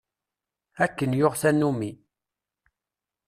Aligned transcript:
Akken 0.83 1.11
yuɣ 1.17 1.33
tanumi. 1.41 1.91